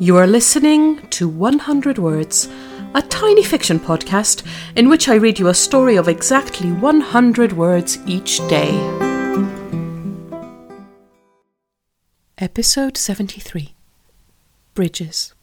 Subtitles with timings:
[0.00, 2.48] You are listening to 100 Words,
[2.94, 4.46] a tiny fiction podcast
[4.76, 8.70] in which I read you a story of exactly 100 words each day.
[12.38, 13.74] Episode 73
[14.74, 15.34] Bridges.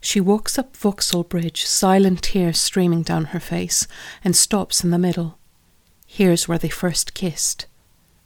[0.00, 3.86] She walks up Vauxhall Bridge, silent tears streaming down her face,
[4.24, 5.38] and stops in the middle.
[6.04, 7.66] Here's where they first kissed.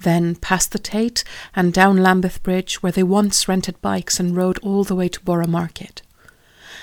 [0.00, 4.58] Then past the Tate and down Lambeth Bridge, where they once rented bikes and rode
[4.58, 6.02] all the way to Borough Market.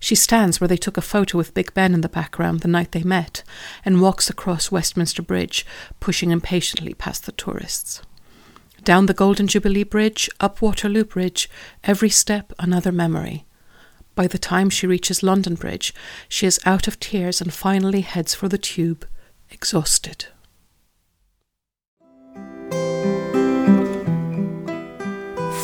[0.00, 2.92] She stands where they took a photo with Big Ben in the background the night
[2.92, 3.42] they met,
[3.84, 5.66] and walks across Westminster Bridge,
[6.00, 8.02] pushing impatiently past the tourists.
[8.84, 11.50] Down the Golden Jubilee Bridge, up Waterloo Bridge,
[11.84, 13.44] every step another memory.
[14.14, 15.94] By the time she reaches London Bridge,
[16.28, 19.06] she is out of tears and finally heads for the tube,
[19.50, 20.26] exhausted.